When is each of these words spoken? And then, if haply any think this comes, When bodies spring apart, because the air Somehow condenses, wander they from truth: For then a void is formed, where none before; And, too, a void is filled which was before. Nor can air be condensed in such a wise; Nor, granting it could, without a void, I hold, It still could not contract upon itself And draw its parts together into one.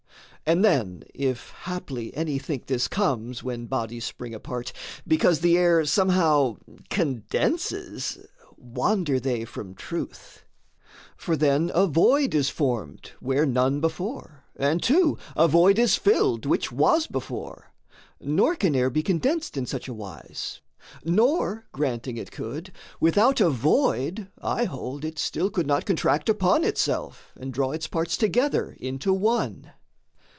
And 0.43 0.65
then, 0.65 1.03
if 1.13 1.51
haply 1.65 2.13
any 2.17 2.37
think 2.37 2.65
this 2.65 2.89
comes, 2.89 3.41
When 3.43 3.67
bodies 3.67 4.03
spring 4.05 4.33
apart, 4.33 4.73
because 5.07 5.39
the 5.39 5.55
air 5.57 5.85
Somehow 5.85 6.57
condenses, 6.89 8.17
wander 8.57 9.17
they 9.19 9.45
from 9.45 9.75
truth: 9.75 10.43
For 11.15 11.37
then 11.37 11.71
a 11.73 11.85
void 11.87 12.33
is 12.33 12.49
formed, 12.49 13.11
where 13.21 13.45
none 13.45 13.79
before; 13.79 14.43
And, 14.57 14.81
too, 14.83 15.17
a 15.37 15.47
void 15.47 15.77
is 15.79 15.95
filled 15.95 16.45
which 16.45 16.71
was 16.71 17.05
before. 17.07 17.71
Nor 18.19 18.55
can 18.55 18.75
air 18.75 18.89
be 18.89 19.03
condensed 19.03 19.55
in 19.55 19.65
such 19.67 19.87
a 19.87 19.93
wise; 19.93 20.59
Nor, 21.05 21.67
granting 21.71 22.17
it 22.17 22.31
could, 22.31 22.73
without 22.99 23.39
a 23.39 23.51
void, 23.51 24.27
I 24.41 24.63
hold, 24.65 25.05
It 25.05 25.19
still 25.19 25.51
could 25.51 25.67
not 25.67 25.85
contract 25.85 26.27
upon 26.27 26.65
itself 26.65 27.31
And 27.39 27.53
draw 27.53 27.71
its 27.71 27.87
parts 27.87 28.17
together 28.17 28.75
into 28.79 29.13
one. 29.13 29.71